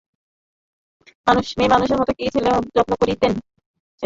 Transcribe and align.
মেয়েমানুষের 1.57 1.99
মতো 1.99 2.11
তিনি 2.11 2.29
ছেলের 2.33 2.53
যত্ন 2.75 2.93
করিতেন। 3.01 3.31